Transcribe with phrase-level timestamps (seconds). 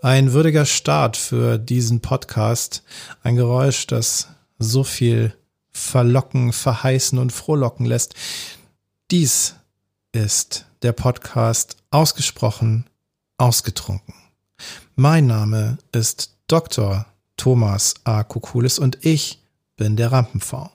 [0.00, 2.84] Ein würdiger Start für diesen Podcast.
[3.24, 5.34] Ein Geräusch, das so viel
[5.72, 8.14] verlocken, verheißen und frohlocken lässt.
[9.10, 9.56] Dies
[10.12, 12.88] ist der Podcast ausgesprochen,
[13.38, 14.14] ausgetrunken.
[14.94, 17.06] Mein Name ist Dr.
[17.36, 18.22] Thomas A.
[18.22, 19.42] Kukulis und ich
[19.76, 20.70] bin der Rampenv.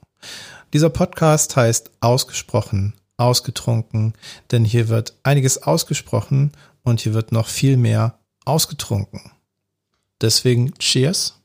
[0.74, 4.16] Dieser Podcast heißt ausgesprochen, ausgetrunken,
[4.52, 6.52] denn hier wird einiges ausgesprochen
[6.84, 9.32] und hier wird noch viel mehr ausgetrunken.
[10.22, 11.40] Deswegen Cheers.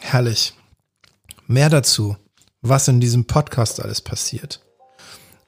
[0.00, 0.54] Herrlich.
[1.46, 2.16] Mehr dazu,
[2.62, 4.60] was in diesem Podcast alles passiert,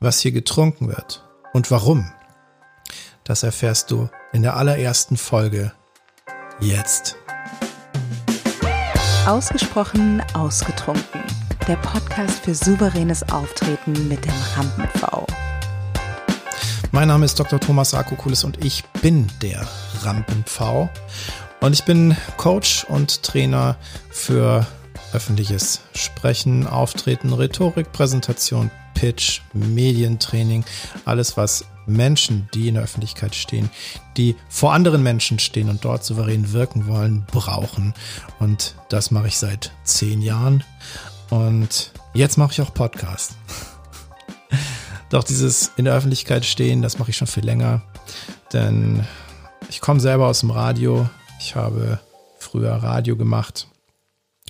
[0.01, 2.13] was hier getrunken wird und warum,
[3.25, 5.73] das erfährst du in der allerersten Folge
[6.61, 7.17] jetzt.
[9.27, 11.42] Ausgesprochen ausgetrunken.
[11.69, 15.27] Der Podcast für souveränes Auftreten mit dem Rampen-V.
[16.91, 17.61] Mein Name ist Dr.
[17.61, 19.69] Thomas Akokulis und ich bin der
[20.03, 20.91] Rampen-V.
[21.61, 23.77] Und ich bin Coach und Trainer
[24.11, 24.67] für
[25.13, 30.65] öffentliches Sprechen, Auftreten, Rhetorik, Präsentation, Pitch, Medientraining,
[31.05, 33.71] alles was Menschen, die in der Öffentlichkeit stehen,
[34.17, 37.95] die vor anderen Menschen stehen und dort souverän wirken wollen, brauchen.
[38.41, 40.65] Und das mache ich seit zehn Jahren.
[41.33, 43.37] Und jetzt mache ich auch Podcast.
[45.09, 47.81] Doch dieses in der Öffentlichkeit stehen, das mache ich schon viel länger.
[48.53, 49.07] Denn
[49.71, 51.09] ich komme selber aus dem Radio.
[51.41, 51.99] Ich habe
[52.39, 53.67] früher Radio gemacht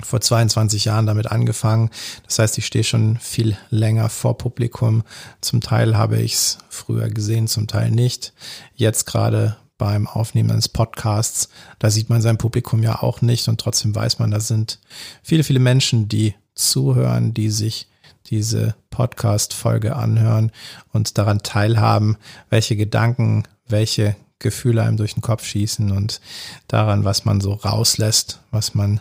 [0.02, 1.88] vor 22 Jahren damit angefangen.
[2.24, 5.04] Das heißt, ich stehe schon viel länger vor Publikum.
[5.40, 8.32] Zum Teil habe ich es früher gesehen, zum Teil nicht.
[8.74, 13.60] Jetzt gerade beim Aufnehmen eines Podcasts, da sieht man sein Publikum ja auch nicht und
[13.60, 14.80] trotzdem weiß man, da sind
[15.22, 17.88] viele, viele Menschen, die zuhören, die sich
[18.26, 20.52] diese Podcast-Folge anhören
[20.92, 22.16] und daran teilhaben,
[22.50, 26.20] welche Gedanken, welche Gefühle einem durch den Kopf schießen und
[26.68, 29.00] daran, was man so rauslässt, was man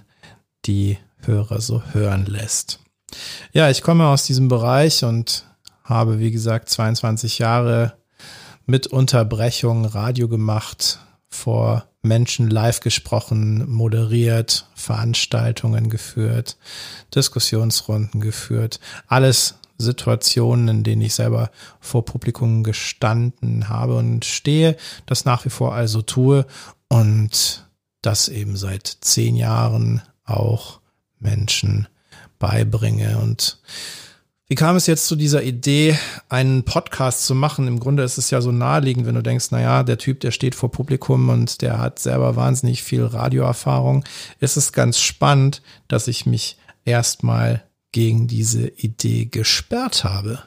[0.66, 2.80] die Hörer so hören lässt.
[3.52, 5.46] Ja, ich komme aus diesem Bereich und
[5.84, 7.98] habe, wie gesagt, 22 Jahre
[8.66, 16.58] mit Unterbrechung Radio gemacht, vor Menschen live gesprochen, moderiert, Veranstaltungen geführt,
[17.14, 25.26] Diskussionsrunden geführt, alles Situationen, in denen ich selber vor Publikum gestanden habe und stehe, das
[25.26, 26.46] nach wie vor also tue
[26.88, 27.68] und
[28.02, 30.80] das eben seit zehn Jahren auch
[31.20, 31.88] Menschen
[32.40, 33.20] beibringe.
[33.20, 33.60] Und
[34.52, 35.98] wie kam es jetzt zu dieser Idee,
[36.28, 37.70] einen Podcast zu machen?
[37.70, 40.56] Im Grunde ist es ja so naheliegend, wenn du denkst, naja, der Typ, der steht
[40.56, 44.04] vor Publikum und der hat selber wahnsinnig viel Radioerfahrung.
[44.42, 47.64] Ist es ganz spannend, dass ich mich erstmal
[47.94, 50.40] gegen diese Idee gesperrt habe.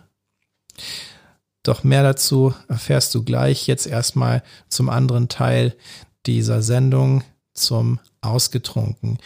[1.62, 5.78] Doch mehr dazu erfährst du gleich jetzt erstmal zum anderen Teil
[6.26, 9.18] dieser Sendung zum Ausgetrunken.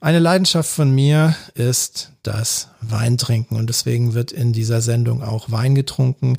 [0.00, 5.74] Eine Leidenschaft von mir ist das Weintrinken und deswegen wird in dieser Sendung auch Wein
[5.74, 6.38] getrunken.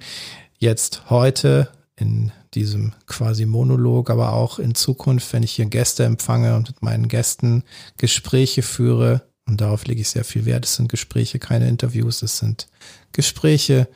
[0.57, 6.55] Jetzt heute in diesem quasi Monolog, aber auch in Zukunft, wenn ich hier Gäste empfange
[6.55, 7.63] und mit meinen Gästen
[7.97, 9.21] Gespräche führe.
[9.47, 10.65] Und darauf lege ich sehr viel Wert.
[10.65, 12.21] Es sind Gespräche, keine Interviews.
[12.21, 12.67] Es sind
[13.11, 13.87] Gespräche,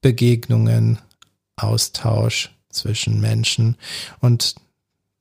[0.00, 0.98] Begegnungen,
[1.56, 3.76] Austausch zwischen Menschen.
[4.20, 4.56] Und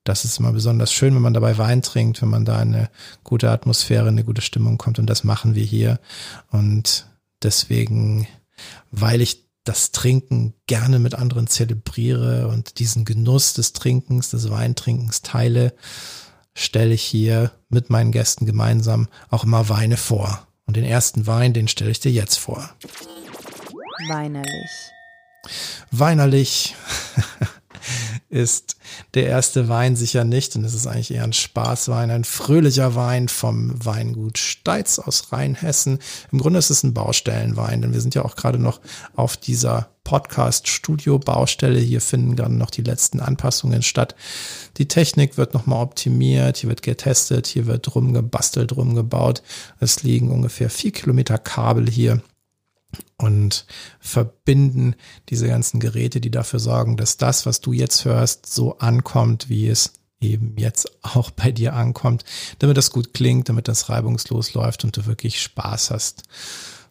[0.03, 2.89] das ist immer besonders schön, wenn man dabei Wein trinkt, wenn man da eine
[3.23, 4.97] gute Atmosphäre, eine gute Stimmung kommt.
[4.97, 5.99] Und das machen wir hier.
[6.49, 7.07] Und
[7.43, 8.27] deswegen,
[8.89, 15.21] weil ich das Trinken gerne mit anderen zelebriere und diesen Genuss des Trinkens, des Weintrinkens
[15.21, 15.73] teile,
[16.55, 20.47] stelle ich hier mit meinen Gästen gemeinsam auch immer Weine vor.
[20.65, 22.71] Und den ersten Wein, den stelle ich dir jetzt vor.
[24.09, 24.71] Weinerlich.
[25.91, 26.75] Weinerlich.
[28.31, 28.77] ist
[29.13, 30.55] der erste Wein sicher nicht.
[30.55, 35.99] Und es ist eigentlich eher ein Spaßwein, ein fröhlicher Wein vom Weingut Steitz aus Rheinhessen.
[36.31, 38.79] Im Grunde ist es ein Baustellenwein, denn wir sind ja auch gerade noch
[39.15, 41.79] auf dieser Podcast-Studio-Baustelle.
[41.79, 44.15] Hier finden gerade noch die letzten Anpassungen statt.
[44.77, 49.43] Die Technik wird nochmal optimiert, hier wird getestet, hier wird rumgebastelt, rumgebaut.
[49.79, 52.21] Es liegen ungefähr vier Kilometer Kabel hier
[53.21, 53.65] und
[53.99, 54.95] verbinden
[55.29, 59.67] diese ganzen Geräte, die dafür sorgen, dass das, was du jetzt hörst, so ankommt, wie
[59.67, 62.23] es eben jetzt auch bei dir ankommt,
[62.59, 66.23] damit das gut klingt, damit das reibungslos läuft und du wirklich Spaß hast.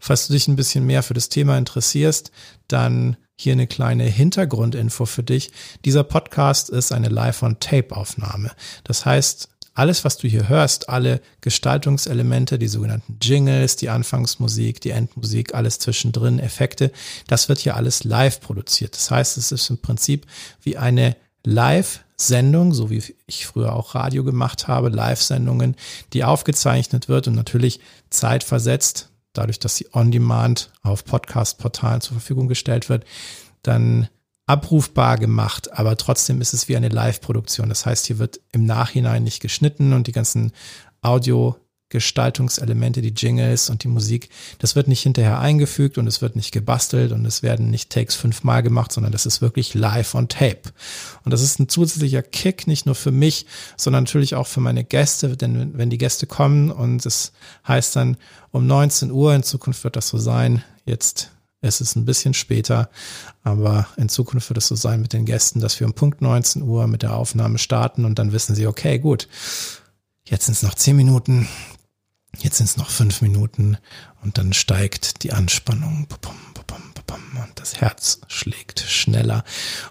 [0.01, 2.33] Falls du dich ein bisschen mehr für das Thema interessierst,
[2.69, 5.51] dann hier eine kleine Hintergrundinfo für dich.
[5.85, 8.51] Dieser Podcast ist eine Live-on-Tape-Aufnahme.
[8.85, 9.49] Das heißt,
[9.81, 15.79] alles, was du hier hörst, alle Gestaltungselemente, die sogenannten Jingles, die Anfangsmusik, die Endmusik, alles
[15.79, 16.93] zwischendrin, Effekte,
[17.29, 18.95] das wird hier alles live produziert.
[18.95, 20.27] Das heißt, es ist im Prinzip
[20.63, 25.77] wie eine Live-Sendung, so wie ich früher auch Radio gemacht habe, Live-Sendungen,
[26.13, 27.81] die aufgezeichnet wird und natürlich
[28.11, 33.07] zeitversetzt, dadurch, dass sie on demand auf Podcast-Portalen zur Verfügung gestellt wird,
[33.63, 34.09] dann
[34.51, 37.69] abrufbar gemacht, aber trotzdem ist es wie eine Live-Produktion.
[37.69, 40.51] Das heißt, hier wird im Nachhinein nicht geschnitten und die ganzen
[41.03, 41.55] Audio
[41.89, 46.51] Gestaltungselemente, die Jingles und die Musik, das wird nicht hinterher eingefügt und es wird nicht
[46.51, 50.73] gebastelt und es werden nicht Takes fünfmal gemacht, sondern das ist wirklich live on tape.
[51.25, 54.83] Und das ist ein zusätzlicher Kick, nicht nur für mich, sondern natürlich auch für meine
[54.83, 57.33] Gäste, denn wenn die Gäste kommen und es
[57.69, 58.17] heißt dann
[58.51, 61.31] um 19 Uhr, in Zukunft wird das so sein, jetzt
[61.61, 62.91] es ist ein bisschen später,
[63.43, 66.63] aber in Zukunft wird es so sein mit den Gästen, dass wir um Punkt 19
[66.63, 69.29] Uhr mit der Aufnahme starten und dann wissen sie, okay, gut,
[70.25, 71.49] jetzt sind es noch 10 Minuten,
[72.39, 73.77] jetzt sind es noch 5 Minuten
[74.23, 76.07] und dann steigt die Anspannung.
[77.43, 79.45] Und das Herz schlägt schneller.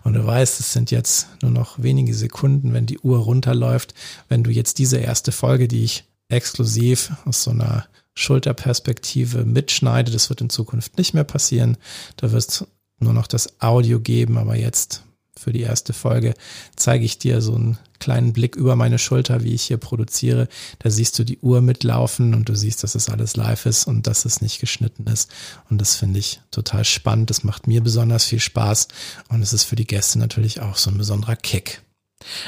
[0.04, 3.94] Und du weißt, es sind jetzt nur noch wenige Sekunden, wenn die Uhr runterläuft,
[4.28, 7.88] wenn du jetzt diese erste Folge, die ich exklusiv aus so einer
[8.20, 10.12] Schulterperspektive mitschneide.
[10.12, 11.78] Das wird in Zukunft nicht mehr passieren.
[12.18, 12.68] Da wird es
[13.00, 15.04] nur noch das Audio geben, aber jetzt
[15.38, 16.34] für die erste Folge
[16.76, 20.50] zeige ich dir so einen kleinen Blick über meine Schulter, wie ich hier produziere.
[20.80, 24.06] Da siehst du die Uhr mitlaufen und du siehst, dass es alles live ist und
[24.06, 25.32] dass es nicht geschnitten ist.
[25.70, 27.30] Und das finde ich total spannend.
[27.30, 28.90] Das macht mir besonders viel Spaß
[29.30, 31.84] und es ist für die Gäste natürlich auch so ein besonderer Kick.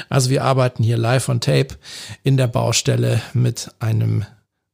[0.09, 1.77] Also wir arbeiten hier live on tape
[2.23, 4.25] in der Baustelle mit einem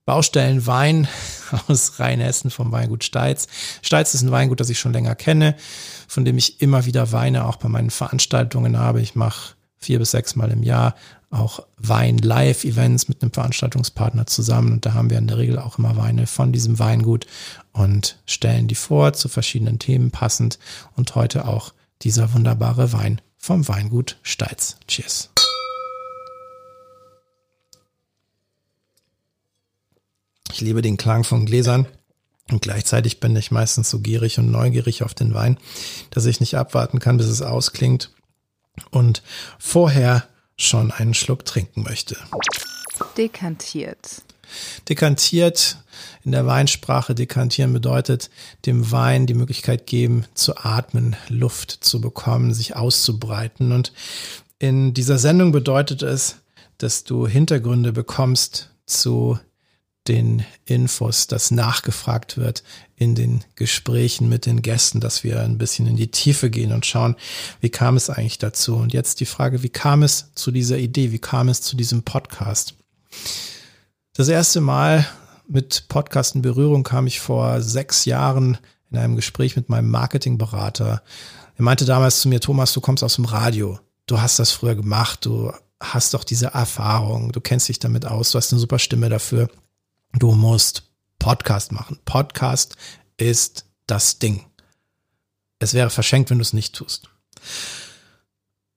[0.08, 1.08] Baustellenwein
[1.68, 3.48] aus Rheinhessen vom Weingut Steitz.
[3.82, 5.56] Steitz ist ein Weingut, das ich schon länger kenne,
[6.08, 9.02] von dem ich immer wieder Weine auch bei meinen Veranstaltungen habe.
[9.02, 10.96] Ich mache vier bis sechs Mal im Jahr
[11.30, 15.98] auch Wein-Live-Events mit einem Veranstaltungspartner zusammen und da haben wir in der Regel auch immer
[15.98, 17.28] Weine von diesem Weingut
[17.74, 20.58] und stellen die vor zu verschiedenen Themen passend
[20.96, 24.78] und heute auch dieser wunderbare Wein vom Weingut Steitz.
[24.88, 25.32] Cheers.
[30.58, 31.86] Ich liebe den Klang von Gläsern.
[32.50, 35.60] Und gleichzeitig bin ich meistens so gierig und neugierig auf den Wein,
[36.10, 38.10] dass ich nicht abwarten kann, bis es ausklingt
[38.90, 39.22] und
[39.60, 42.18] vorher schon einen Schluck trinken möchte.
[43.16, 44.24] Dekantiert.
[44.90, 45.78] Dekantiert
[46.24, 48.32] in der Weinsprache dekantieren bedeutet
[48.66, 53.72] dem Wein die Möglichkeit geben zu atmen, Luft zu bekommen, sich auszubreiten.
[53.72, 53.94] Und
[54.58, 56.38] in dieser Sendung bedeutet es,
[56.80, 59.38] dass du Hintergründe bekommst zu
[60.08, 62.64] den Infos, dass nachgefragt wird
[62.96, 66.86] in den Gesprächen mit den Gästen, dass wir ein bisschen in die Tiefe gehen und
[66.86, 67.16] schauen,
[67.62, 68.76] wie kam es eigentlich dazu?
[68.76, 71.12] Und jetzt die Frage, wie kam es zu dieser Idee?
[71.12, 72.76] Wie kam es zu diesem Podcast?
[74.14, 75.08] Das erste Mal
[75.48, 78.58] mit Podcast in Berührung kam ich vor sechs Jahren
[78.90, 81.04] in einem Gespräch mit meinem Marketingberater.
[81.56, 83.80] Er meinte damals zu mir, Thomas, du kommst aus dem Radio.
[84.06, 85.26] Du hast das früher gemacht.
[85.26, 87.32] Du hast doch diese Erfahrung.
[87.32, 88.32] Du kennst dich damit aus.
[88.32, 89.50] Du hast eine super Stimme dafür.
[90.20, 90.82] Du musst
[91.20, 92.00] Podcast machen.
[92.04, 92.76] Podcast
[93.18, 94.48] ist das Ding.
[95.60, 97.08] Es wäre verschenkt, wenn du es nicht tust.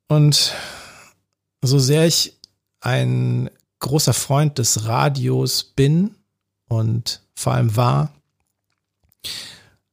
[0.06, 0.52] Und
[1.62, 2.38] so sehr ich
[2.80, 3.48] ein
[3.78, 6.14] großer Freund des Radios bin
[6.68, 8.12] und vor allem war,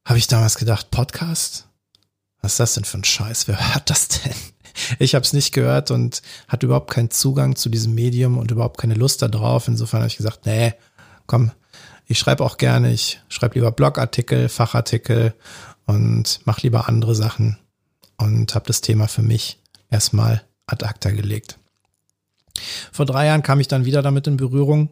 [0.04, 1.66] habe ich damals gedacht, Podcast?
[2.42, 3.48] Was ist das denn für ein Scheiß?
[3.48, 4.34] Wer hört das denn?
[4.98, 8.78] Ich habe es nicht gehört und hatte überhaupt keinen Zugang zu diesem Medium und überhaupt
[8.78, 9.66] keine Lust darauf.
[9.66, 10.74] Insofern habe ich gesagt, nee,
[11.28, 11.52] komm,
[12.06, 15.34] ich schreibe auch gerne, ich schreibe lieber Blogartikel, Fachartikel
[15.86, 17.58] und mache lieber andere Sachen
[18.16, 21.58] und habe das Thema für mich erstmal ad acta gelegt.
[22.90, 24.90] Vor drei Jahren kam ich dann wieder damit in Berührung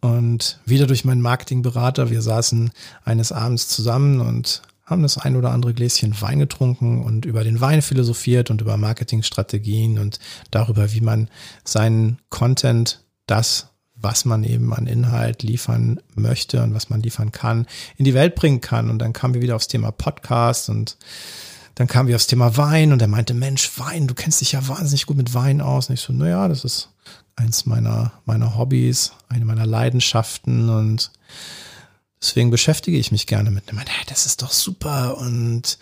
[0.00, 2.10] und wieder durch meinen Marketingberater.
[2.10, 2.72] Wir saßen
[3.04, 7.60] eines Abends zusammen und haben das ein oder andere Gläschen Wein getrunken und über den
[7.60, 10.18] Wein philosophiert und über Marketingstrategien und
[10.50, 11.28] darüber, wie man
[11.64, 13.71] seinen Content, das,
[14.02, 17.66] was man eben an Inhalt liefern möchte und was man liefern kann,
[17.96, 18.90] in die Welt bringen kann.
[18.90, 20.96] Und dann kamen wir wieder aufs Thema Podcast und
[21.76, 24.68] dann kamen wir aufs Thema Wein und er meinte, Mensch, Wein, du kennst dich ja
[24.68, 25.88] wahnsinnig gut mit Wein aus.
[25.88, 26.90] Und ich so, naja, das ist
[27.36, 31.10] eins meiner, meiner Hobbys, eine meiner Leidenschaften und
[32.20, 33.78] deswegen beschäftige ich mich gerne mit dem.
[33.78, 35.78] Hey, das ist doch super und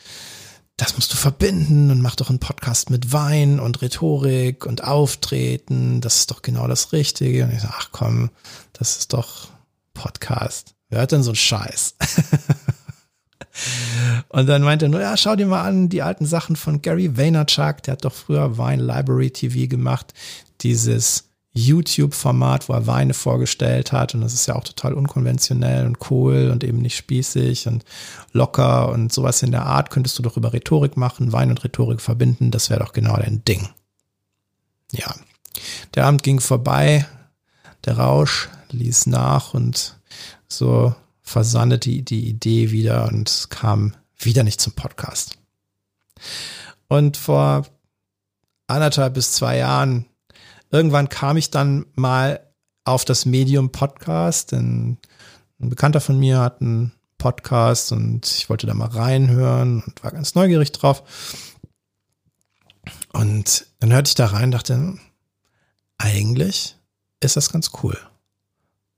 [0.80, 6.00] das musst du verbinden und mach doch einen Podcast mit Wein und Rhetorik und Auftreten.
[6.00, 7.44] Das ist doch genau das Richtige.
[7.44, 8.30] Und ich sage, ach komm,
[8.72, 9.48] das ist doch
[9.92, 10.74] Podcast.
[10.88, 11.96] Wer hört denn so einen Scheiß?
[14.30, 17.14] und dann meinte er nur, ja, schau dir mal an, die alten Sachen von Gary
[17.14, 17.82] Vaynerchuk.
[17.82, 20.14] Der hat doch früher Wine Library TV gemacht.
[20.62, 24.14] Dieses YouTube-Format, wo er Weine vorgestellt hat.
[24.14, 27.84] Und das ist ja auch total unkonventionell und cool und eben nicht spießig und
[28.32, 32.00] locker und sowas in der Art könntest du doch über Rhetorik machen, Wein und Rhetorik
[32.00, 32.50] verbinden.
[32.50, 33.68] Das wäre doch genau dein Ding.
[34.92, 35.14] Ja,
[35.94, 37.06] der Abend ging vorbei,
[37.84, 39.98] der Rausch ließ nach und
[40.48, 45.38] so versandete die Idee wieder und kam wieder nicht zum Podcast.
[46.88, 47.66] Und vor
[48.66, 50.06] anderthalb bis zwei Jahren,
[50.70, 52.40] irgendwann kam ich dann mal
[52.84, 54.98] auf das Medium Podcast, denn
[55.60, 60.10] ein Bekannter von mir hat einen Podcast und ich wollte da mal reinhören und war
[60.10, 61.02] ganz neugierig drauf.
[63.12, 64.98] Und dann hörte ich da rein dachte,
[65.98, 66.76] eigentlich
[67.20, 67.98] ist das ganz cool.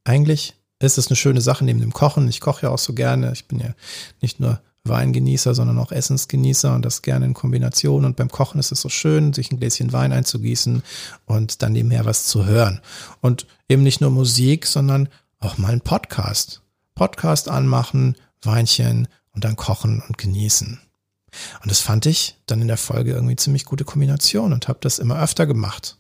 [0.05, 2.29] Eigentlich ist es eine schöne Sache neben dem Kochen.
[2.29, 3.33] Ich koche ja auch so gerne.
[3.33, 3.75] Ich bin ja
[4.21, 8.05] nicht nur Weingenießer, sondern auch Essensgenießer und das gerne in Kombination.
[8.05, 10.83] Und beim Kochen ist es so schön, sich ein Gläschen Wein einzugießen
[11.25, 12.81] und dann nebenher was zu hören.
[13.21, 15.09] Und eben nicht nur Musik, sondern
[15.39, 16.63] auch mal ein Podcast.
[16.95, 20.81] Podcast anmachen, Weinchen und dann kochen und genießen.
[21.63, 24.99] Und das fand ich dann in der Folge irgendwie ziemlich gute Kombination und habe das
[24.99, 25.97] immer öfter gemacht.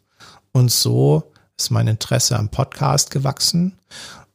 [0.53, 3.79] Und so ist mein Interesse am Podcast gewachsen.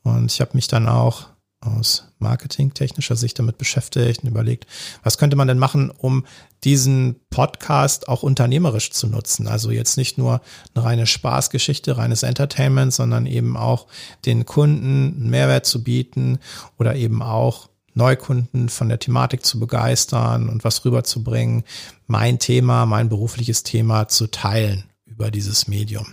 [0.03, 1.27] Und ich habe mich dann auch
[1.59, 4.67] aus marketingtechnischer Sicht damit beschäftigt und überlegt,
[5.03, 6.25] was könnte man denn machen, um
[6.63, 9.47] diesen Podcast auch unternehmerisch zu nutzen.
[9.47, 10.41] Also jetzt nicht nur
[10.75, 13.87] eine reine Spaßgeschichte, reines Entertainment, sondern eben auch
[14.25, 16.39] den Kunden einen Mehrwert zu bieten
[16.77, 21.63] oder eben auch Neukunden von der Thematik zu begeistern und was rüberzubringen,
[22.05, 26.05] mein Thema, mein berufliches Thema zu teilen über dieses Medium.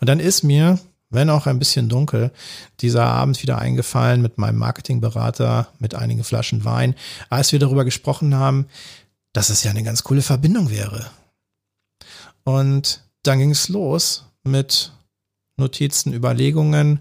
[0.00, 0.78] Und dann ist mir
[1.10, 2.32] wenn auch ein bisschen dunkel,
[2.80, 6.94] dieser Abend wieder eingefallen mit meinem Marketingberater, mit einigen Flaschen Wein,
[7.30, 8.66] als wir darüber gesprochen haben,
[9.32, 11.06] dass es ja eine ganz coole Verbindung wäre.
[12.44, 14.92] Und dann ging es los mit
[15.56, 17.00] Notizen, Überlegungen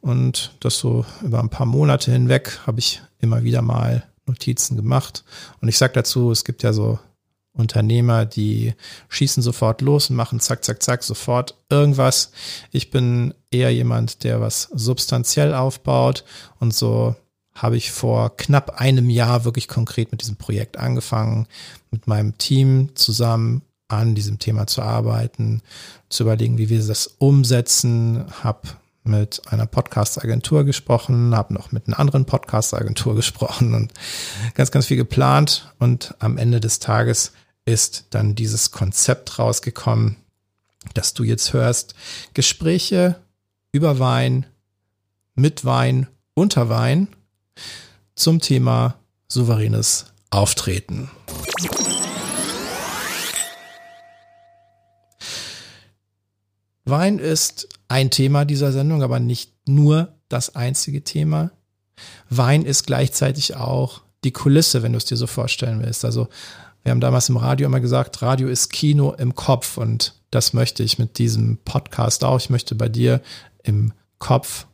[0.00, 5.24] und das so über ein paar Monate hinweg habe ich immer wieder mal Notizen gemacht.
[5.60, 6.98] Und ich sage dazu, es gibt ja so
[7.54, 8.74] Unternehmer, die
[9.08, 12.32] schießen sofort los und machen zack, zack, zack, sofort irgendwas.
[12.70, 16.24] Ich bin eher jemand, der was substanziell aufbaut
[16.60, 17.14] und so
[17.54, 21.46] habe ich vor knapp einem Jahr wirklich konkret mit diesem Projekt angefangen,
[21.90, 25.60] mit meinem Team zusammen an diesem Thema zu arbeiten,
[26.08, 28.68] zu überlegen, wie wir das umsetzen, habe
[29.04, 33.92] mit einer Podcast-Agentur gesprochen, habe noch mit einer anderen Podcast-Agentur gesprochen und
[34.54, 35.72] ganz, ganz viel geplant.
[35.78, 37.32] Und am Ende des Tages
[37.64, 40.16] ist dann dieses Konzept rausgekommen,
[40.94, 41.94] dass du jetzt hörst.
[42.34, 43.20] Gespräche
[43.70, 44.46] über Wein,
[45.34, 47.08] mit Wein, unter Wein
[48.14, 51.10] zum Thema souveränes Auftreten.
[56.84, 61.52] Wein ist ein Thema dieser Sendung, aber nicht nur das einzige Thema.
[62.28, 66.04] Wein ist gleichzeitig auch die Kulisse, wenn du es dir so vorstellen willst.
[66.04, 66.28] Also
[66.82, 70.82] wir haben damals im Radio immer gesagt, Radio ist Kino im Kopf und das möchte
[70.82, 72.38] ich mit diesem Podcast auch.
[72.38, 73.20] Ich möchte bei dir
[73.62, 74.66] im Kopf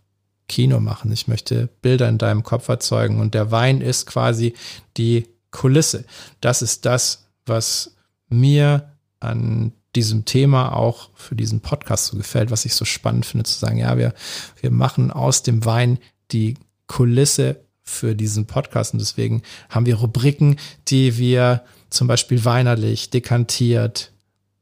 [0.49, 1.13] Kino machen.
[1.13, 4.55] Ich möchte Bilder in deinem Kopf erzeugen und der Wein ist quasi
[4.97, 6.05] die Kulisse.
[6.41, 7.97] Das ist das, was
[8.29, 13.45] mir an diesem Thema auch für diesen Podcast so gefällt, was ich so spannend finde,
[13.45, 14.15] zu sagen, ja, wir,
[14.61, 15.99] wir machen aus dem Wein
[16.31, 16.55] die
[16.87, 20.57] Kulisse für diesen Podcast und deswegen haben wir Rubriken,
[20.89, 24.13] die wir zum Beispiel weinerlich, dekantiert,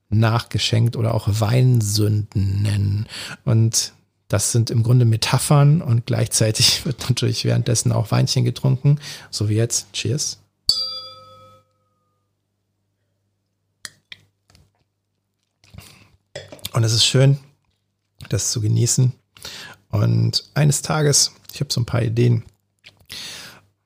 [0.09, 3.07] nachgeschenkt oder auch Weinsünden nennen.
[3.45, 3.93] Und
[4.29, 8.99] das sind im Grunde Metaphern und gleichzeitig wird natürlich währenddessen auch Weinchen getrunken,
[9.31, 9.93] so wie jetzt.
[9.93, 10.39] Cheers.
[16.73, 17.39] Und es ist schön,
[18.29, 19.13] das zu genießen.
[19.91, 22.45] Und eines Tages, ich habe so ein paar Ideen,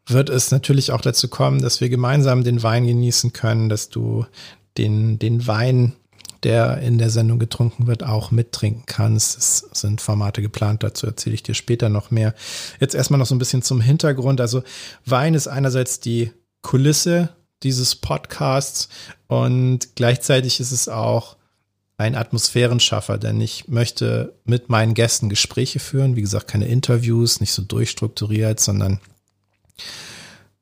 [0.06, 4.26] wird es natürlich auch dazu kommen, dass wir gemeinsam den Wein genießen können, dass du
[4.76, 5.94] den, den Wein,
[6.42, 9.38] der in der Sendung getrunken wird, auch mittrinken kannst.
[9.38, 12.34] Es sind Formate geplant, dazu erzähle ich dir später noch mehr.
[12.80, 14.40] Jetzt erstmal noch so ein bisschen zum Hintergrund.
[14.40, 14.62] Also
[15.04, 16.32] Wein ist einerseits die
[16.62, 17.30] Kulisse
[17.62, 18.88] dieses Podcasts
[19.26, 21.36] und gleichzeitig ist es auch
[21.98, 26.16] ein Atmosphärenschaffer, denn ich möchte mit meinen Gästen Gespräche führen.
[26.16, 29.00] Wie gesagt, keine Interviews, nicht so durchstrukturiert, sondern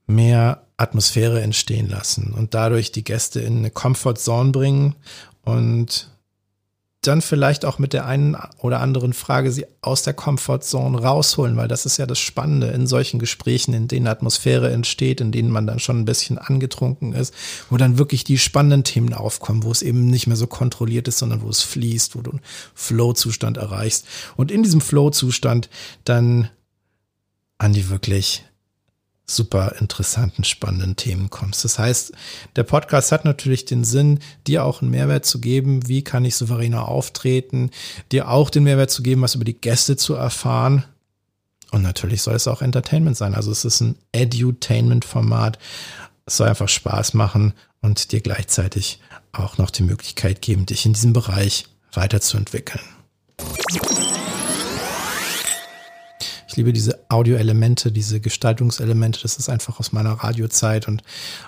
[0.07, 4.95] mehr Atmosphäre entstehen lassen und dadurch die Gäste in eine Comfort Zone bringen
[5.45, 6.09] und
[7.03, 11.69] dann vielleicht auch mit der einen oder anderen Frage sie aus der Comfortzone rausholen, weil
[11.69, 15.67] das ist ja das Spannende in solchen Gesprächen, in denen Atmosphäre entsteht, in denen man
[15.67, 17.33] dann schon ein bisschen angetrunken ist,
[17.71, 21.19] wo dann wirklich die spannenden Themen aufkommen, wo es eben nicht mehr so kontrolliert ist,
[21.19, 22.41] sondern wo es fließt, wo du einen
[22.75, 24.07] Flow-Zustand erreichst.
[24.37, 25.71] Und in diesem Flow-Zustand
[26.05, 26.51] dann
[27.59, 28.45] an die wirklich
[29.31, 31.65] super interessanten, spannenden Themen kommst.
[31.65, 32.13] Das heißt,
[32.57, 36.35] der Podcast hat natürlich den Sinn, dir auch einen Mehrwert zu geben, wie kann ich
[36.35, 37.71] souveräner auftreten,
[38.11, 40.85] dir auch den Mehrwert zu geben, was über die Gäste zu erfahren.
[41.71, 43.35] Und natürlich soll es auch Entertainment sein.
[43.35, 45.59] Also es ist ein Edutainment-Format.
[46.25, 49.01] Es soll einfach Spaß machen und dir gleichzeitig
[49.33, 52.83] auch noch die Möglichkeit geben, dich in diesem Bereich weiterzuentwickeln.
[56.59, 59.21] Liebe diese Audioelemente, diese Gestaltungselemente.
[59.23, 60.89] Das ist einfach aus meiner Radiozeit.
[60.89, 61.03] Und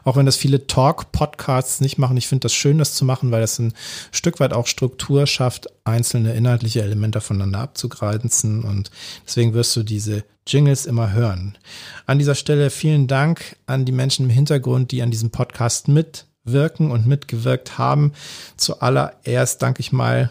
[0.05, 3.41] auch wenn das viele Talk-Podcasts nicht machen, ich finde das schön, das zu machen, weil
[3.41, 3.75] das ein
[4.13, 8.63] Stück weit auch Struktur schafft, einzelne inhaltliche Elemente voneinander abzugrenzen.
[8.63, 8.91] Und
[9.27, 11.59] deswegen wirst du diese Jingles immer hören.
[12.07, 16.91] An dieser Stelle vielen Dank an die Menschen im Hintergrund, die an diesem Podcast mitwirken
[16.91, 18.13] und mitgewirkt haben.
[18.57, 20.31] Zuallererst danke ich mal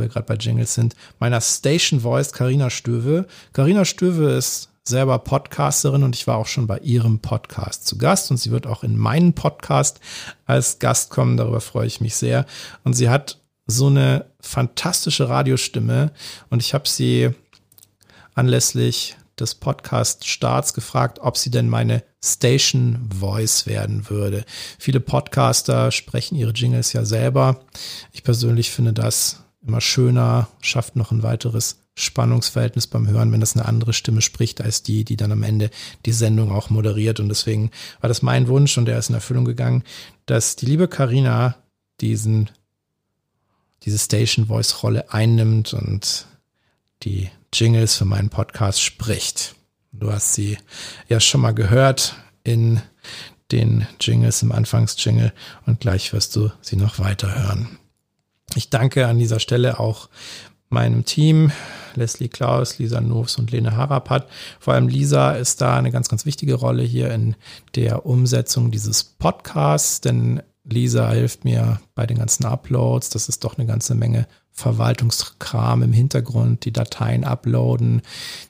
[0.00, 3.26] wir gerade bei Jingles sind, meiner Station Voice Karina Stöwe.
[3.52, 8.30] Karina Stöwe ist selber Podcasterin und ich war auch schon bei ihrem Podcast zu Gast
[8.30, 10.00] und sie wird auch in meinen Podcast
[10.46, 11.36] als Gast kommen.
[11.36, 12.46] Darüber freue ich mich sehr.
[12.84, 16.12] Und sie hat so eine fantastische Radiostimme
[16.48, 17.30] und ich habe sie
[18.34, 24.44] anlässlich des Podcast-Starts gefragt, ob sie denn meine Station Voice werden würde.
[24.78, 27.60] Viele Podcaster sprechen ihre Jingles ja selber.
[28.12, 33.56] Ich persönlich finde das immer schöner, schafft noch ein weiteres Spannungsverhältnis beim Hören, wenn das
[33.56, 35.70] eine andere Stimme spricht als die, die dann am Ende
[36.06, 37.20] die Sendung auch moderiert.
[37.20, 37.70] Und deswegen
[38.00, 39.84] war das mein Wunsch und der ist in Erfüllung gegangen,
[40.26, 41.56] dass die liebe Karina
[42.00, 42.50] diesen,
[43.82, 46.26] diese Station Voice Rolle einnimmt und
[47.02, 49.56] die Jingles für meinen Podcast spricht.
[49.92, 50.58] Du hast sie
[51.08, 52.80] ja schon mal gehört in
[53.50, 55.32] den Jingles im Anfangsjingle
[55.66, 57.78] und gleich wirst du sie noch weiter hören.
[58.54, 60.08] Ich danke an dieser Stelle auch
[60.70, 61.50] meinem Team,
[61.94, 64.28] Leslie Klaus, Lisa Noves und Lene Harapat.
[64.60, 67.36] Vor allem Lisa ist da eine ganz, ganz wichtige Rolle hier in
[67.74, 73.10] der Umsetzung dieses Podcasts, denn Lisa hilft mir bei den ganzen Uploads.
[73.10, 78.02] Das ist doch eine ganze Menge Verwaltungskram im Hintergrund, die Dateien uploaden,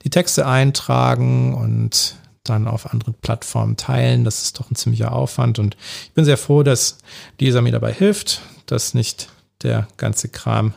[0.04, 4.24] die Texte eintragen und dann auf anderen Plattformen teilen.
[4.24, 6.98] Das ist doch ein ziemlicher Aufwand und ich bin sehr froh, dass
[7.38, 9.28] Lisa mir dabei hilft, dass nicht
[9.62, 10.74] der ganze Kram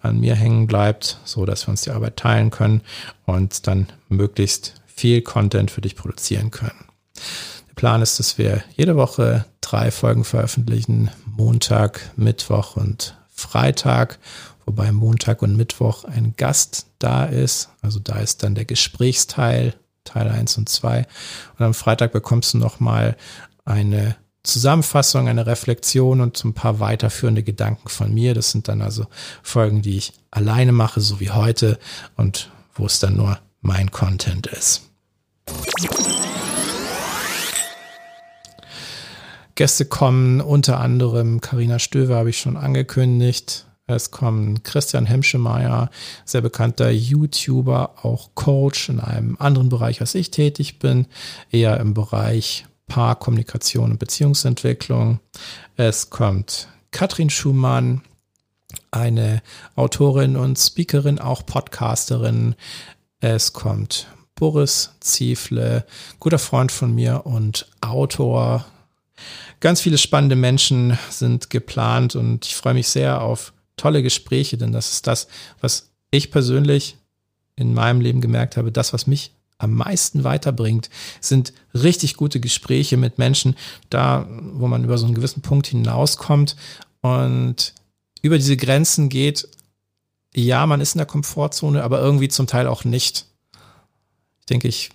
[0.00, 2.82] an mir hängen bleibt, so dass wir uns die Arbeit teilen können
[3.26, 6.84] und dann möglichst viel Content für dich produzieren können.
[7.68, 14.18] Der Plan ist, dass wir jede Woche drei Folgen veröffentlichen, Montag, Mittwoch und Freitag,
[14.66, 17.70] wobei Montag und Mittwoch ein Gast da ist.
[17.82, 21.06] Also da ist dann der Gesprächsteil, Teil 1 und 2.
[21.58, 23.16] Und am Freitag bekommst du nochmal
[23.64, 24.16] eine
[24.48, 28.34] Zusammenfassung, eine Reflexion und ein paar weiterführende Gedanken von mir.
[28.34, 29.06] Das sind dann also
[29.42, 31.78] Folgen, die ich alleine mache, so wie heute
[32.16, 34.82] und wo es dann nur mein Content ist.
[39.54, 43.66] Gäste kommen unter anderem Karina Stöver habe ich schon angekündigt.
[43.86, 45.90] Es kommen Christian Hemschemeyer,
[46.24, 51.06] sehr bekannter YouTuber, auch Coach in einem anderen Bereich, als ich tätig bin,
[51.50, 55.20] eher im Bereich Paarkommunikation und Beziehungsentwicklung.
[55.76, 58.02] Es kommt Katrin Schumann,
[58.90, 59.42] eine
[59.76, 62.54] Autorin und Speakerin, auch Podcasterin.
[63.20, 65.84] Es kommt Boris Ziefle,
[66.18, 68.66] guter Freund von mir und Autor.
[69.60, 74.72] Ganz viele spannende Menschen sind geplant und ich freue mich sehr auf tolle Gespräche, denn
[74.72, 75.28] das ist das,
[75.60, 76.96] was ich persönlich
[77.56, 80.88] in meinem Leben gemerkt habe, das, was mich am meisten weiterbringt,
[81.20, 83.56] sind richtig gute Gespräche mit Menschen,
[83.90, 86.56] da, wo man über so einen gewissen Punkt hinauskommt
[87.00, 87.74] und
[88.22, 89.48] über diese Grenzen geht.
[90.34, 93.26] Ja, man ist in der Komfortzone, aber irgendwie zum Teil auch nicht.
[94.40, 94.90] Ich denke, ich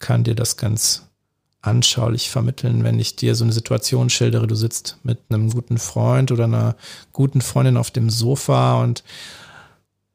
[0.00, 1.06] kann dir das ganz
[1.62, 4.46] anschaulich vermitteln, wenn ich dir so eine Situation schildere.
[4.46, 6.76] Du sitzt mit einem guten Freund oder einer
[7.12, 9.04] guten Freundin auf dem Sofa und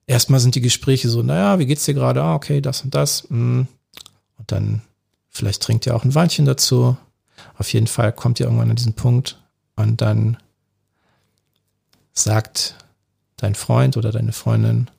[0.07, 2.21] erstmal sind die Gespräche so, naja, wie geht's dir gerade?
[2.21, 3.23] Ah, okay, das und das.
[3.29, 3.67] Hm.
[4.37, 4.81] Und dann
[5.29, 6.97] vielleicht trinkt ihr auch ein Weinchen dazu.
[7.57, 9.41] Auf jeden Fall kommt ihr irgendwann an diesen Punkt
[9.75, 10.37] und dann
[12.13, 12.75] sagt
[13.37, 14.89] dein Freund oder deine Freundin,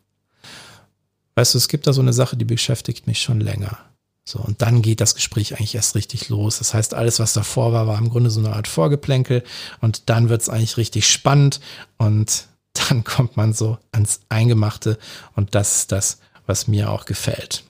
[1.35, 3.79] weißt du, es gibt da so eine Sache, die beschäftigt mich schon länger.
[4.25, 6.59] So, und dann geht das Gespräch eigentlich erst richtig los.
[6.59, 9.45] Das heißt, alles, was davor war, war im Grunde so eine Art Vorgeplänkel
[9.81, 11.61] und dann wird's eigentlich richtig spannend
[11.97, 12.49] und
[12.88, 14.99] dann kommt man so ans Eingemachte
[15.35, 17.64] und das ist das, was mir auch gefällt.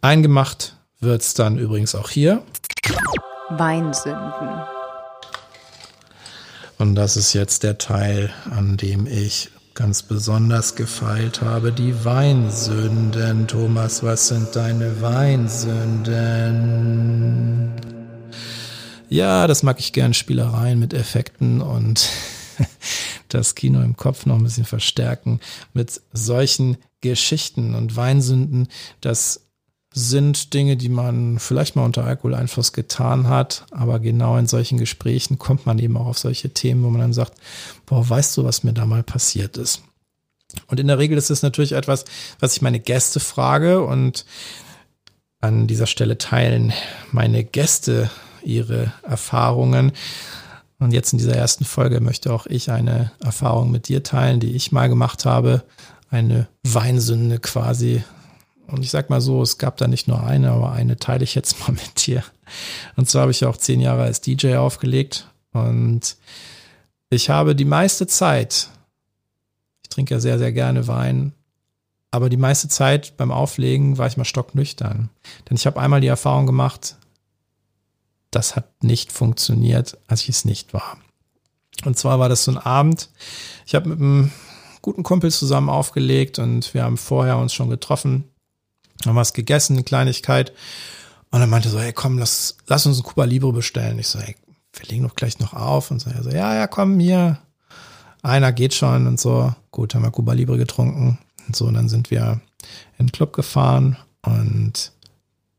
[0.00, 2.42] Eingemacht wird's dann übrigens auch hier.
[3.50, 4.62] Weinsünden.
[6.78, 11.72] Und das ist jetzt der Teil, an dem ich ganz besonders gefeilt habe.
[11.72, 13.46] Die Weinsünden.
[13.46, 16.16] Thomas, was sind deine Weinsünden?
[19.08, 22.08] Ja, das mag ich gern, Spielereien mit Effekten und
[23.36, 25.40] das Kino im Kopf noch ein bisschen verstärken
[25.72, 28.68] mit solchen Geschichten und Weinsünden.
[29.00, 29.42] Das
[29.92, 35.38] sind Dinge, die man vielleicht mal unter Alkoholeinfluss getan hat, aber genau in solchen Gesprächen
[35.38, 37.32] kommt man eben auch auf solche Themen, wo man dann sagt,
[37.86, 39.82] boah, weißt du, was mir da mal passiert ist?
[40.66, 42.04] Und in der Regel ist es natürlich etwas,
[42.40, 44.26] was ich meine Gäste frage und
[45.40, 46.72] an dieser Stelle teilen
[47.10, 48.10] meine Gäste
[48.42, 49.92] ihre Erfahrungen.
[50.78, 54.54] Und jetzt in dieser ersten Folge möchte auch ich eine Erfahrung mit dir teilen, die
[54.54, 55.62] ich mal gemacht habe.
[56.10, 58.04] Eine Weinsünde quasi,
[58.68, 61.34] und ich sag mal so, es gab da nicht nur eine, aber eine teile ich
[61.34, 62.22] jetzt mal mit dir.
[62.96, 66.16] Und zwar habe ich auch zehn Jahre als DJ aufgelegt und
[67.10, 68.68] ich habe die meiste Zeit,
[69.82, 71.32] ich trinke ja sehr, sehr gerne Wein,
[72.10, 75.10] aber die meiste Zeit beim Auflegen war ich mal stocknüchtern.
[75.48, 76.96] Denn ich habe einmal die Erfahrung gemacht,
[78.36, 80.98] das hat nicht funktioniert, als ich es nicht war.
[81.84, 83.10] Und zwar war das so ein Abend,
[83.66, 84.32] ich habe mit einem
[84.82, 88.24] guten Kumpel zusammen aufgelegt und wir haben vorher uns schon getroffen
[89.04, 90.52] haben was gegessen, eine Kleinigkeit.
[91.30, 93.98] Und dann meinte so, hey, komm, lass, lass uns ein Cuba Libre bestellen.
[93.98, 94.36] Ich so, hey,
[94.72, 95.90] wir legen doch gleich noch auf.
[95.90, 97.38] Und so, er so, ja, ja, komm, hier.
[98.22, 99.54] Einer geht schon und so.
[99.70, 101.18] Gut, haben wir Cuba Libre getrunken.
[101.46, 102.40] Und so, und dann sind wir
[102.98, 104.92] in den Club gefahren und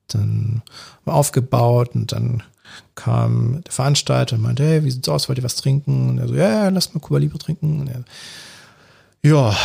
[0.07, 0.61] dann
[1.05, 2.43] aufgebaut und dann
[2.97, 6.09] kam der Veranstalter und meinte, hey, wie sieht's aus, wollt ihr was trinken?
[6.09, 7.79] Und er so, ja, ja, lass mal Cuba Libre trinken.
[7.79, 8.03] Und er,
[9.23, 9.55] ja,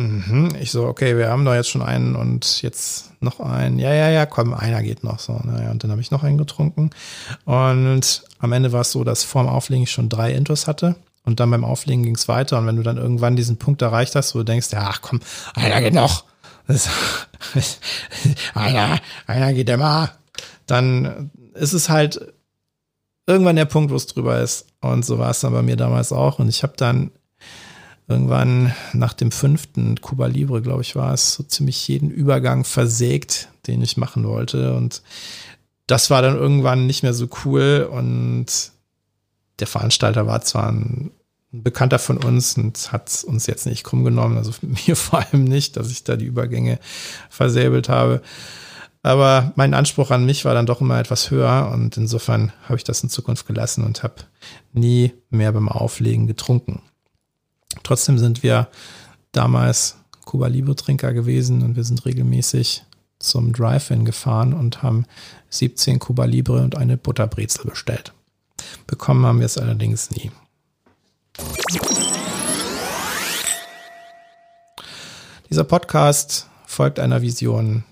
[0.00, 0.56] Mhm.
[0.60, 3.78] Ich so, okay, wir haben doch jetzt schon einen und jetzt noch einen.
[3.78, 5.38] Ja, ja, ja, komm, einer geht noch so.
[5.44, 6.90] Naja, und dann habe ich noch einen getrunken.
[7.44, 10.96] Und am Ende war es so, dass vorm Auflegen ich schon drei Intos hatte.
[11.24, 12.58] Und dann beim Auflegen ging es weiter.
[12.58, 15.20] Und wenn du dann irgendwann diesen Punkt erreicht hast, wo du denkst, ja, ach komm,
[15.54, 16.24] einer geht noch.
[18.54, 20.10] Einer, einer geht immer.
[20.66, 22.32] Dann ist es halt
[23.30, 24.66] irgendwann der Punkt, wo es drüber ist.
[24.80, 26.38] Und so war es dann bei mir damals auch.
[26.38, 27.10] Und ich habe dann
[28.08, 33.48] irgendwann nach dem fünften Cuba Libre, glaube ich, war es, so ziemlich jeden Übergang versägt,
[33.66, 34.74] den ich machen wollte.
[34.74, 35.02] Und
[35.86, 37.88] das war dann irgendwann nicht mehr so cool.
[37.90, 38.72] Und
[39.60, 41.12] der Veranstalter war zwar ein
[41.52, 44.52] Bekannter von uns und hat uns jetzt nicht krumm genommen, also
[44.86, 46.78] mir vor allem nicht, dass ich da die Übergänge
[47.28, 48.22] versäbelt habe.
[49.02, 52.84] Aber mein Anspruch an mich war dann doch immer etwas höher und insofern habe ich
[52.84, 54.24] das in Zukunft gelassen und habe
[54.72, 56.82] nie mehr beim Auflegen getrunken.
[57.82, 58.68] Trotzdem sind wir
[59.32, 62.84] damals Cuba Libre Trinker gewesen und wir sind regelmäßig
[63.18, 65.06] zum Drive-In gefahren und haben
[65.50, 68.12] 17 Cuba Libre und eine Butterbrezel bestellt.
[68.86, 70.30] Bekommen haben wir es allerdings nie.
[75.48, 77.84] Dieser Podcast folgt einer Vision.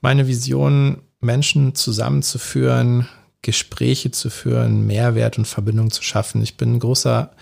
[0.00, 3.08] Meine Vision, Menschen zusammenzuführen,
[3.42, 6.42] Gespräche zu führen, Mehrwert und Verbindung zu schaffen.
[6.42, 7.32] Ich bin ein großer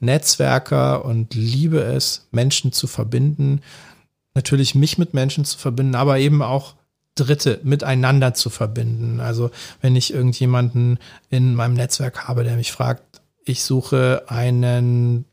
[0.00, 3.62] Netzwerker und liebe es, Menschen zu verbinden.
[4.34, 6.74] Natürlich mich mit Menschen zu verbinden, aber eben auch
[7.14, 9.20] Dritte miteinander zu verbinden.
[9.20, 9.50] Also
[9.80, 10.98] wenn ich irgendjemanden
[11.30, 15.24] in meinem Netzwerk habe, der mich fragt, ich suche einen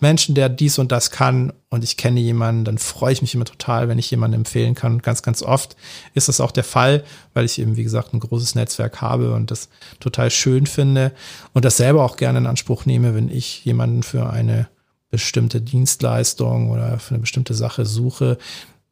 [0.00, 3.44] Menschen, der dies und das kann und ich kenne jemanden, dann freue ich mich immer
[3.44, 4.94] total, wenn ich jemanden empfehlen kann.
[4.94, 5.76] Und ganz, ganz oft
[6.14, 9.50] ist das auch der Fall, weil ich eben, wie gesagt, ein großes Netzwerk habe und
[9.50, 9.68] das
[10.00, 11.12] total schön finde
[11.52, 14.68] und das selber auch gerne in Anspruch nehme, wenn ich jemanden für eine
[15.10, 18.38] bestimmte Dienstleistung oder für eine bestimmte Sache suche,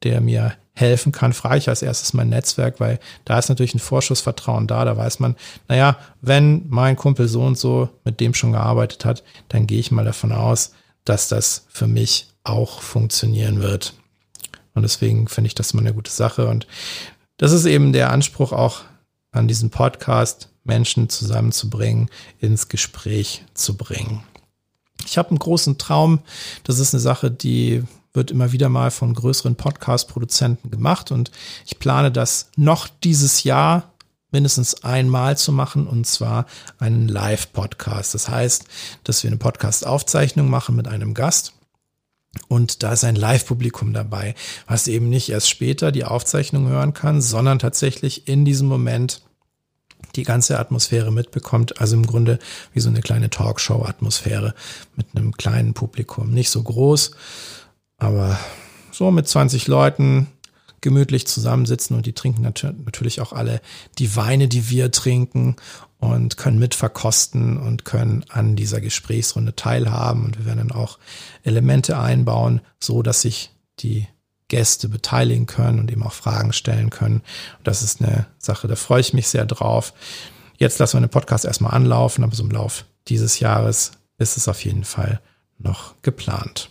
[0.02, 3.80] der mir helfen kann, frage ich als erstes mein Netzwerk, weil da ist natürlich ein
[3.80, 4.84] Vorschussvertrauen da.
[4.84, 5.34] Da weiß man,
[5.66, 9.90] naja, wenn mein Kumpel so und so mit dem schon gearbeitet hat, dann gehe ich
[9.90, 10.72] mal davon aus,
[11.08, 13.94] dass das für mich auch funktionieren wird.
[14.74, 16.48] Und deswegen finde ich das immer eine gute Sache.
[16.48, 16.66] Und
[17.36, 18.82] das ist eben der Anspruch auch
[19.30, 24.22] an diesem Podcast, Menschen zusammenzubringen, ins Gespräch zu bringen.
[25.06, 26.20] Ich habe einen großen Traum.
[26.64, 31.30] Das ist eine Sache, die wird immer wieder mal von größeren Podcast-Produzenten gemacht und
[31.66, 33.92] ich plane das noch dieses Jahr
[34.30, 36.46] mindestens einmal zu machen und zwar
[36.78, 38.14] einen Live-Podcast.
[38.14, 38.64] Das heißt,
[39.04, 41.54] dass wir eine Podcast-Aufzeichnung machen mit einem Gast.
[42.48, 44.34] Und da ist ein Live-Publikum dabei,
[44.66, 49.22] was eben nicht erst später die Aufzeichnung hören kann, sondern tatsächlich in diesem Moment
[50.14, 51.80] die ganze Atmosphäre mitbekommt.
[51.80, 52.38] Also im Grunde
[52.72, 54.54] wie so eine kleine Talkshow-Atmosphäre
[54.94, 56.30] mit einem kleinen Publikum.
[56.30, 57.12] Nicht so groß,
[57.96, 58.38] aber
[58.92, 60.28] so mit 20 Leuten
[60.80, 63.60] gemütlich zusammensitzen und die trinken natürlich auch alle
[63.98, 65.56] die Weine, die wir trinken
[65.98, 70.24] und können mitverkosten und können an dieser Gesprächsrunde teilhaben.
[70.24, 70.98] Und wir werden dann auch
[71.42, 74.06] Elemente einbauen, so dass sich die
[74.48, 77.22] Gäste beteiligen können und eben auch Fragen stellen können.
[77.58, 79.92] Und das ist eine Sache, da freue ich mich sehr drauf.
[80.56, 84.48] Jetzt lassen wir den Podcast erstmal anlaufen, aber so im Lauf dieses Jahres ist es
[84.48, 85.20] auf jeden Fall
[85.58, 86.70] noch geplant.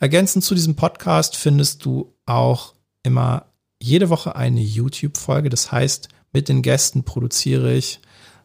[0.00, 3.46] Ergänzend zu diesem Podcast findest du auch immer
[3.80, 5.50] jede Woche eine YouTube-Folge.
[5.50, 8.00] Das heißt, mit den Gästen produziere ich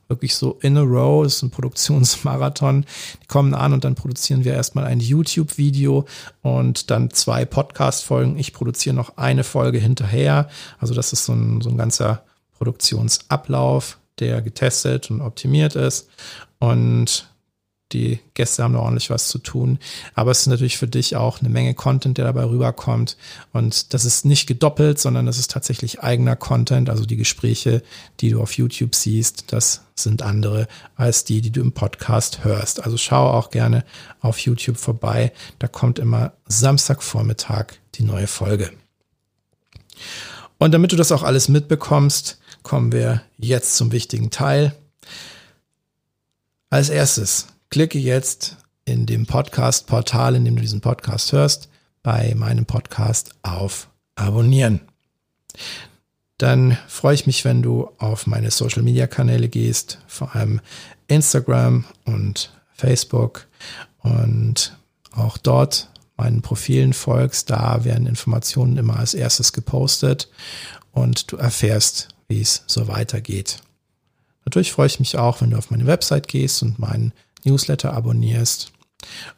[0.10, 2.86] wirklich so in a row, das ist ein Produktionsmarathon.
[3.24, 6.06] Die kommen an und dann produzieren wir erstmal ein YouTube-Video
[6.42, 8.38] und dann zwei Podcast-Folgen.
[8.38, 10.50] Ich produziere noch eine Folge hinterher.
[10.80, 12.24] Also das ist so ein, so ein ganzer
[12.58, 16.10] Produktionsablauf, der getestet und optimiert ist.
[16.58, 17.29] Und
[17.92, 19.80] die Gäste haben da ordentlich was zu tun.
[20.14, 23.18] Aber es ist natürlich für dich auch eine Menge Content, der dabei rüberkommt.
[23.52, 26.90] Und das ist nicht gedoppelt, sondern das ist tatsächlich eigener Content.
[26.90, 27.82] Also die Gespräche,
[28.20, 32.84] die du auf YouTube siehst, das sind andere als die, die du im Podcast hörst.
[32.84, 33.84] Also schau auch gerne
[34.22, 35.32] auf YouTube vorbei.
[35.58, 38.72] Da kommt immer Samstagvormittag die neue Folge.
[40.58, 44.76] Und damit du das auch alles mitbekommst, kommen wir jetzt zum wichtigen Teil.
[46.70, 51.70] Als erstes klicke jetzt in dem Podcast-Portal, in dem du diesen Podcast hörst,
[52.02, 54.82] bei meinem Podcast auf Abonnieren.
[56.38, 60.62] Dann freue ich mich, wenn du auf meine Social-Media-Kanäle gehst, vor allem
[61.08, 63.48] Instagram und Facebook
[64.00, 64.76] und
[65.12, 67.50] auch dort meinen Profilen folgst.
[67.50, 70.30] Da werden Informationen immer als erstes gepostet
[70.92, 73.58] und du erfährst, wie es so weitergeht.
[74.46, 78.72] Natürlich freue ich mich auch, wenn du auf meine Website gehst und meinen Newsletter abonnierst.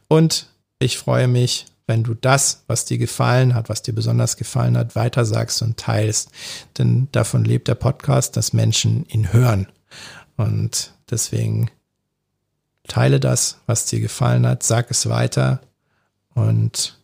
[0.08, 0.48] Und
[0.80, 4.96] ich freue mich, wenn du das, was dir gefallen hat, was dir besonders gefallen hat,
[4.96, 6.32] weitersagst und teilst.
[6.78, 9.68] Denn davon lebt der Podcast, dass Menschen ihn hören.
[10.38, 11.70] Und deswegen
[12.88, 15.62] teile das, was dir gefallen hat, sag es weiter
[16.34, 16.98] und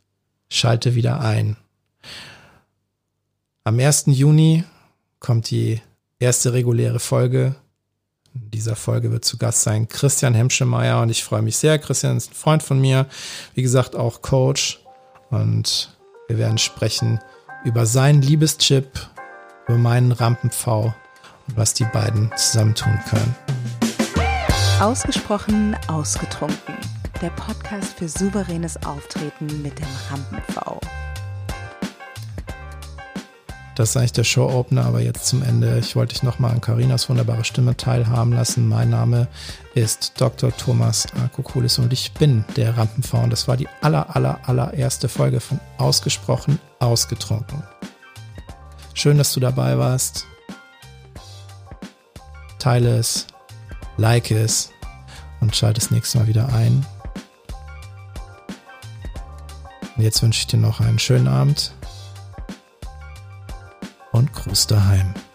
[0.50, 1.58] schalte wieder ein.
[3.64, 4.06] Am 1.
[4.08, 4.64] Juni
[5.20, 5.82] kommt die
[6.20, 7.56] erste reguläre Folge
[8.44, 11.80] in dieser Folge wird zu Gast sein Christian Hemschemeyer und ich freue mich sehr.
[11.80, 13.08] Christian ist ein Freund von mir,
[13.54, 14.80] wie gesagt auch Coach
[15.30, 15.96] und
[16.28, 17.20] wir werden sprechen
[17.64, 18.88] über seinen Liebeschip,
[19.68, 20.94] über meinen Rampen-V
[21.48, 23.36] und was die beiden zusammen tun können.
[24.80, 26.76] Ausgesprochen ausgetrunken.
[27.22, 30.80] Der Podcast für souveränes Auftreten mit dem Rampen-V.
[33.78, 35.78] Das ist eigentlich der Show-Opener, aber jetzt zum Ende.
[35.78, 38.68] Ich wollte dich nochmal an Karinas wunderbare Stimme teilhaben lassen.
[38.68, 39.28] Mein Name
[39.76, 40.52] ist Dr.
[40.58, 43.22] Thomas Akokulis und ich bin der Rampenfrau.
[43.22, 47.62] Und das war die aller, aller, allererste Folge von Ausgesprochen Ausgetrunken.
[48.96, 50.26] Schön, dass du dabei warst.
[52.58, 53.28] Teile es,
[53.98, 54.72] like es
[55.40, 56.84] und schalte das nächste Mal wieder ein.
[59.96, 61.77] Und jetzt wünsche ich dir noch einen schönen Abend
[64.48, 65.27] Gruß Heim.